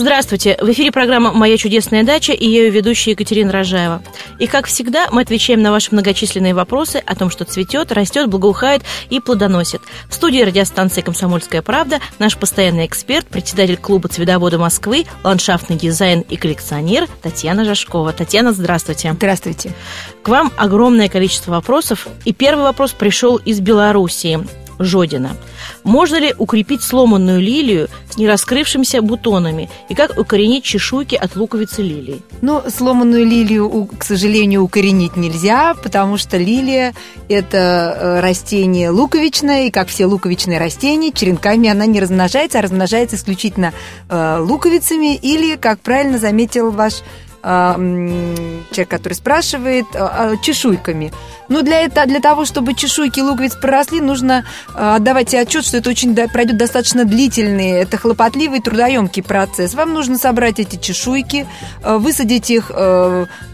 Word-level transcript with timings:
Здравствуйте! 0.00 0.56
В 0.62 0.70
эфире 0.70 0.90
программа 0.90 1.30
«Моя 1.30 1.58
чудесная 1.58 2.04
дача» 2.04 2.32
и 2.32 2.46
ее 2.46 2.70
ведущая 2.70 3.10
Екатерина 3.10 3.52
Рожаева. 3.52 4.02
И, 4.38 4.46
как 4.46 4.64
всегда, 4.64 5.08
мы 5.12 5.20
отвечаем 5.20 5.60
на 5.60 5.72
ваши 5.72 5.90
многочисленные 5.92 6.54
вопросы 6.54 7.02
о 7.04 7.14
том, 7.14 7.28
что 7.28 7.44
цветет, 7.44 7.92
растет, 7.92 8.26
благоухает 8.26 8.80
и 9.10 9.20
плодоносит. 9.20 9.82
В 10.08 10.14
студии 10.14 10.40
радиостанции 10.40 11.02
«Комсомольская 11.02 11.60
правда» 11.60 12.00
наш 12.18 12.38
постоянный 12.38 12.86
эксперт, 12.86 13.26
председатель 13.26 13.76
клуба 13.76 14.08
«Цветовода 14.08 14.56
Москвы», 14.56 15.04
ландшафтный 15.22 15.76
дизайн 15.76 16.22
и 16.22 16.36
коллекционер 16.36 17.06
Татьяна 17.20 17.66
Жашкова. 17.66 18.14
Татьяна, 18.14 18.52
здравствуйте. 18.52 19.12
Здравствуйте. 19.12 19.74
К 20.22 20.28
вам 20.28 20.50
огромное 20.56 21.10
количество 21.10 21.50
вопросов. 21.50 22.08
И 22.24 22.32
первый 22.32 22.64
вопрос 22.64 22.92
пришел 22.92 23.36
из 23.36 23.60
Белоруссии. 23.60 24.40
Жодина. 24.80 25.36
Можно 25.84 26.18
ли 26.20 26.34
укрепить 26.38 26.82
сломанную 26.82 27.40
лилию 27.40 27.88
с 28.08 28.16
нераскрывшимися 28.16 29.02
бутонами? 29.02 29.68
И 29.90 29.94
как 29.94 30.18
укоренить 30.18 30.64
чешуйки 30.64 31.14
от 31.14 31.36
луковицы 31.36 31.82
лилии? 31.82 32.22
Ну, 32.40 32.62
сломанную 32.68 33.26
лилию, 33.26 33.88
к 33.98 34.02
сожалению, 34.02 34.62
укоренить 34.62 35.16
нельзя, 35.16 35.74
потому 35.74 36.16
что 36.16 36.38
лилия– 36.38 36.94
это 37.28 37.58
э, 37.58 38.20
растение 38.20 38.90
луковичное, 38.90 39.66
и 39.66 39.70
как 39.70 39.88
все 39.88 40.06
луковичные 40.06 40.58
растения, 40.58 41.12
черенками 41.12 41.68
она 41.68 41.84
не 41.84 42.00
размножается, 42.00 42.58
а 42.58 42.62
размножается 42.62 43.16
исключительно 43.16 43.74
э, 44.08 44.38
луковицами 44.40 45.14
или, 45.14 45.56
как 45.56 45.80
правильно 45.80 46.18
заметил 46.18 46.70
ваш 46.70 47.02
человек, 47.42 48.88
который 48.88 49.14
спрашивает, 49.14 49.86
а, 49.94 50.32
а, 50.32 50.36
чешуйками. 50.36 51.12
Но 51.48 51.62
для, 51.62 51.80
этого, 51.80 52.06
для 52.06 52.20
того, 52.20 52.44
чтобы 52.44 52.74
чешуйки 52.74 53.20
луковиц 53.20 53.56
проросли, 53.56 54.00
нужно 54.00 54.44
отдавать 54.74 55.30
себе 55.30 55.40
отчет, 55.42 55.64
что 55.64 55.78
это 55.78 55.90
очень 55.90 56.14
пройдет 56.14 56.56
достаточно 56.56 57.04
длительный, 57.04 57.70
это 57.70 57.96
хлопотливый, 57.96 58.60
трудоемкий 58.60 59.22
процесс. 59.22 59.74
Вам 59.74 59.92
нужно 59.92 60.16
собрать 60.16 60.60
эти 60.60 60.76
чешуйки, 60.76 61.48
высадить 61.82 62.50
их, 62.50 62.70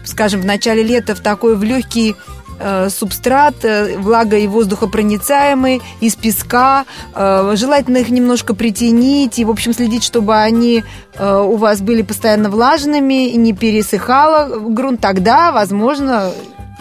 скажем, 0.05 0.41
в 0.41 0.45
начале 0.45 0.83
лета 0.83 1.15
в 1.15 1.21
такой 1.21 1.55
в 1.55 1.63
легкий 1.63 2.15
субстрат, 2.89 3.63
э, 3.63 3.97
влага 3.97 4.37
и 4.37 4.47
воздухопроницаемый, 4.47 5.81
из 6.01 6.15
песка. 6.15 6.85
Э, 7.13 7.53
желательно 7.55 7.97
их 7.97 8.09
немножко 8.09 8.53
притянить 8.53 9.39
и, 9.39 9.45
в 9.45 9.49
общем, 9.49 9.73
следить, 9.73 10.03
чтобы 10.03 10.35
они 10.35 10.83
у 11.19 11.55
вас 11.55 11.81
были 11.81 12.03
постоянно 12.03 12.51
влажными, 12.51 13.31
не 13.35 13.51
пересыхало 13.51 14.59
грунт. 14.59 15.01
Тогда, 15.01 15.51
возможно, 15.51 16.31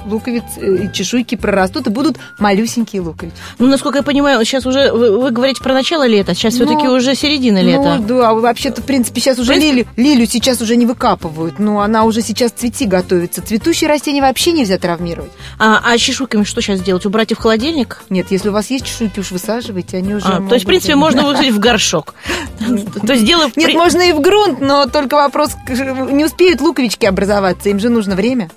луковиц 0.07 0.45
и 0.57 0.93
чешуйки 0.93 1.35
прорастут 1.35 1.87
и 1.87 1.91
будут 1.91 2.17
малюсенькие 2.39 3.03
луковицы. 3.03 3.37
Ну, 3.59 3.67
насколько 3.67 3.99
я 3.99 4.03
понимаю, 4.03 4.45
сейчас 4.45 4.67
уже 4.67 4.93
вы, 4.93 5.21
вы 5.21 5.31
говорите 5.31 5.63
про 5.63 5.75
начало 5.75 6.07
лета, 6.07 6.35
сейчас 6.35 6.55
ну, 6.59 6.67
все-таки 6.67 6.89
уже 6.89 7.15
середина 7.15 7.61
лета. 7.61 7.97
Ну, 8.01 8.07
да, 8.07 8.35
вообще-то, 8.35 8.83
в 8.83 8.85
принципе, 8.85 9.21
сейчас 9.21 9.39
уже 9.39 9.53
принципе... 9.53 9.73
лилию, 9.73 9.87
лилию 9.97 10.27
сейчас 10.27 10.61
уже 10.61 10.77
не 10.77 10.87
выкапывают, 10.87 11.59
но 11.59 11.81
она 11.81 12.05
уже 12.05 12.23
сейчас 12.23 12.53
цвети 12.53 12.87
готовится. 12.87 13.43
Цветущие 13.43 13.89
растения 13.89 14.23
вообще 14.23 14.53
нельзя 14.53 14.79
травмировать. 14.79 15.31
А, 15.59 15.81
а 15.85 15.99
чешуйками 15.99 16.45
что 16.45 16.61
сейчас 16.61 16.81
делать? 16.81 17.05
Убрать 17.07 17.33
их 17.33 17.39
в 17.39 17.43
холодильник? 17.43 18.03
Нет, 18.11 18.27
если 18.31 18.49
у 18.49 18.53
вас 18.53 18.71
есть 18.71 18.87
чешуйки, 18.87 19.21
уж 19.21 19.31
высаживайте, 19.31 19.97
они 19.99 20.15
уже 20.15 20.27
а, 20.27 20.41
То 20.41 20.55
есть, 20.55 20.65
в 20.65 20.69
принципе, 20.69 20.95
можно 20.95 21.23
высадить 21.27 21.53
в 21.53 21.59
горшок. 21.59 22.15
То 23.07 23.13
есть 23.13 23.25
дело... 23.25 23.51
Нет, 23.57 23.75
можно 23.75 24.03
и 24.03 24.13
в 24.13 24.21
грунт, 24.21 24.61
но 24.61 24.87
только 24.87 25.15
вопрос, 25.15 25.57
не 25.69 26.25
успеют 26.25 26.61
луковички 26.61 27.07
образоваться, 27.07 27.69
им 27.69 27.79
же 27.79 27.89
нужно 27.89 28.15
время. 28.15 28.51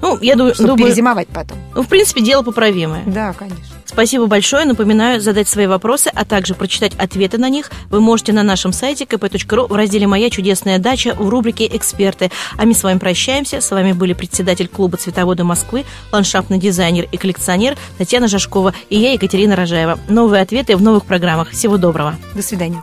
Ну, 0.00 0.18
я 0.20 0.34
думаю, 0.36 0.54
зимовать 0.96 1.28
потом. 1.28 1.58
Ну, 1.74 1.82
в 1.82 1.88
принципе, 1.88 2.22
дело 2.22 2.42
поправимое. 2.42 3.02
Да, 3.06 3.32
конечно. 3.32 3.64
Спасибо 3.84 4.26
большое. 4.26 4.64
Напоминаю, 4.64 5.20
задать 5.20 5.48
свои 5.48 5.66
вопросы, 5.66 6.10
а 6.12 6.24
также 6.24 6.54
прочитать 6.54 6.94
ответы 6.96 7.38
на 7.38 7.48
них 7.48 7.70
вы 7.90 8.00
можете 8.00 8.32
на 8.32 8.42
нашем 8.42 8.72
сайте 8.72 9.04
kp.ru 9.04 9.68
в 9.68 9.74
разделе 9.74 10.06
«Моя 10.06 10.28
чудесная 10.30 10.78
дача» 10.78 11.14
в 11.14 11.28
рубрике 11.28 11.66
«Эксперты». 11.66 12.30
А 12.56 12.64
мы 12.64 12.74
с 12.74 12.82
вами 12.82 12.98
прощаемся. 12.98 13.60
С 13.60 13.70
вами 13.70 13.92
были 13.92 14.12
председатель 14.12 14.68
клуба 14.68 14.96
«Цветоводы 14.96 15.44
Москвы», 15.44 15.84
ландшафтный 16.12 16.58
дизайнер 16.58 17.06
и 17.12 17.16
коллекционер 17.16 17.76
Татьяна 17.98 18.26
Жашкова 18.26 18.74
и 18.90 18.98
я, 18.98 19.12
Екатерина 19.12 19.54
Рожаева. 19.54 19.98
Новые 20.08 20.42
ответы 20.42 20.76
в 20.76 20.82
новых 20.82 21.04
программах. 21.04 21.50
Всего 21.50 21.76
доброго. 21.76 22.16
До 22.34 22.42
свидания. 22.42 22.82